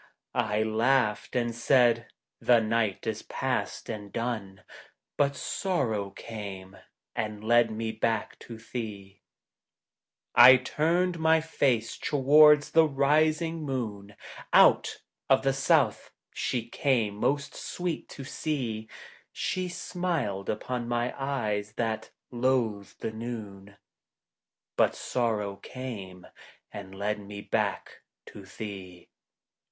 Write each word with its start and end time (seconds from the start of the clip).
I 0.33 0.63
laughed 0.63 1.35
and 1.35 1.53
said," 1.53 2.07
The 2.41 2.59
night 2.59 3.05
is 3.05 3.21
past 3.21 3.87
and 3.87 4.11
done"; 4.11 4.63
But 5.15 5.35
Sorrow 5.35 6.09
came 6.09 6.75
and 7.15 7.43
led 7.43 7.69
me 7.69 7.91
back 7.91 8.39
to 8.39 8.57
thee. 8.57 9.21
THE 9.21 10.41
TRAVELLING 10.41 10.55
COMPANION 10.55 10.59
I 10.59 10.63
turned 10.63 11.19
my 11.19 11.39
face 11.39 11.99
towards 11.99 12.71
the 12.71 12.87
rising 12.87 13.61
moon, 13.61 14.15
Out 14.51 15.03
of 15.29 15.43
the 15.43 15.53
south 15.53 16.09
she 16.33 16.67
came 16.67 17.13
most 17.13 17.53
sweet 17.53 18.09
to 18.09 18.23
see, 18.23 18.89
She 19.31 19.69
smiled 19.69 20.49
upon 20.49 20.87
my 20.87 21.13
eyes 21.15 21.73
that 21.73 22.09
loathed 22.31 23.01
the 23.01 23.11
noon; 23.11 23.77
But 24.75 24.95
Sorrow 24.95 25.57
came 25.57 26.25
and 26.73 26.95
led 26.95 27.19
me 27.19 27.41
back 27.41 28.01
to 28.25 28.45
thee. 28.45 29.07